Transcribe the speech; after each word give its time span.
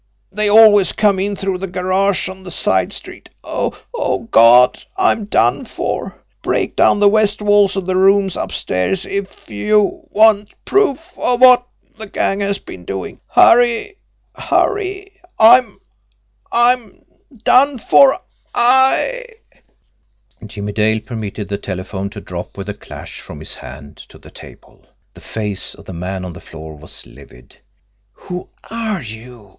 They 0.31 0.49
always 0.49 0.93
come 0.93 1.19
in 1.19 1.35
through 1.35 1.59
the 1.59 1.67
garage 1.67 2.27
on 2.27 2.41
the 2.41 2.49
side 2.49 2.91
street. 2.91 3.29
Oh, 3.43 4.27
God, 4.31 4.83
I'm 4.97 5.25
done 5.25 5.63
for! 5.63 6.15
Break 6.41 6.75
down 6.75 6.99
the 6.99 7.07
west 7.07 7.39
walls 7.39 7.75
of 7.75 7.85
the 7.85 7.95
rooms 7.95 8.35
upstairs 8.35 9.05
if 9.05 9.47
you 9.47 10.07
want 10.09 10.55
proof 10.65 10.97
of 11.17 11.41
what 11.41 11.67
the 11.99 12.07
gang's 12.07 12.57
been 12.57 12.83
doing. 12.83 13.21
Hurry! 13.27 13.97
Hurry! 14.33 15.21
I'm 15.39 15.79
I'm 16.51 17.03
done 17.43 17.77
for 17.77 18.19
I" 18.55 19.23
Jimmie 20.47 20.71
Dale 20.73 20.99
permitted 21.01 21.47
the 21.47 21.59
telephone 21.59 22.09
to 22.09 22.19
drop 22.21 22.57
with 22.57 22.67
a 22.69 22.73
clash 22.73 23.19
from 23.21 23.39
his 23.39 23.53
hand 23.53 23.97
to 24.09 24.17
the 24.17 24.31
table. 24.31 24.83
The 25.13 25.21
face 25.21 25.75
of 25.75 25.85
the 25.85 25.93
man 25.93 26.25
on 26.25 26.33
the 26.33 26.41
floor 26.41 26.75
was 26.75 27.05
livid. 27.05 27.57
"Who 28.13 28.49
are 28.71 29.03
you? 29.03 29.49